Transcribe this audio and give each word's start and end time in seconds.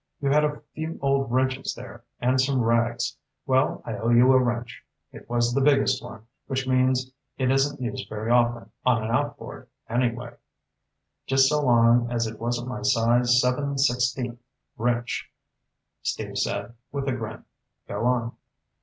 You 0.19 0.31
had 0.31 0.43
a 0.43 0.63
few 0.73 0.97
old 0.99 1.31
wrenches 1.31 1.75
there, 1.75 2.03
and 2.19 2.41
some 2.41 2.59
rags. 2.63 3.15
Well, 3.45 3.83
I 3.85 3.95
owe 3.97 4.09
you 4.09 4.33
a 4.33 4.41
wrench. 4.41 4.83
It 5.11 5.29
was 5.29 5.53
the 5.53 5.61
biggest 5.61 6.03
one, 6.03 6.25
which 6.47 6.67
means 6.67 7.11
it 7.37 7.51
isn't 7.51 7.79
used 7.79 8.09
very 8.09 8.31
often 8.31 8.71
on 8.83 9.03
an 9.03 9.11
outboard, 9.11 9.67
anyway." 9.87 10.31
"Just 11.27 11.47
so 11.49 11.61
long 11.63 12.11
as 12.11 12.25
it 12.25 12.39
wasn't 12.39 12.67
my 12.67 12.81
size 12.81 13.39
seven 13.39 13.77
sixteenths 13.77 14.41
wrench," 14.75 15.29
Steve 16.01 16.39
said 16.39 16.73
with 16.91 17.07
a 17.07 17.11
grin. 17.13 17.43
"Go 17.87 18.03
on." 18.07 18.31